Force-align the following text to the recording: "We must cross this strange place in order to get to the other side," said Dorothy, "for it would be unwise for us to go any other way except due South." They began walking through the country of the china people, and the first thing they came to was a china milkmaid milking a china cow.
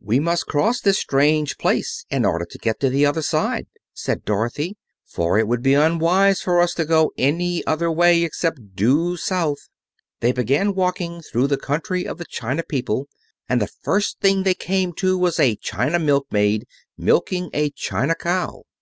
"We 0.00 0.20
must 0.20 0.46
cross 0.46 0.80
this 0.80 0.98
strange 0.98 1.58
place 1.58 2.06
in 2.08 2.24
order 2.24 2.46
to 2.46 2.56
get 2.58 2.80
to 2.80 2.88
the 2.88 3.04
other 3.04 3.20
side," 3.20 3.66
said 3.92 4.24
Dorothy, 4.24 4.78
"for 5.04 5.38
it 5.38 5.46
would 5.46 5.62
be 5.62 5.74
unwise 5.74 6.40
for 6.40 6.62
us 6.62 6.72
to 6.76 6.86
go 6.86 7.12
any 7.18 7.62
other 7.66 7.92
way 7.92 8.22
except 8.24 8.74
due 8.74 9.18
South." 9.18 9.68
They 10.20 10.32
began 10.32 10.74
walking 10.74 11.20
through 11.20 11.48
the 11.48 11.58
country 11.58 12.06
of 12.08 12.16
the 12.16 12.24
china 12.24 12.62
people, 12.66 13.08
and 13.50 13.60
the 13.60 13.68
first 13.82 14.18
thing 14.22 14.44
they 14.44 14.54
came 14.54 14.94
to 14.94 15.18
was 15.18 15.38
a 15.38 15.56
china 15.56 15.98
milkmaid 15.98 16.66
milking 16.96 17.50
a 17.52 17.68
china 17.68 18.14
cow. 18.14 18.62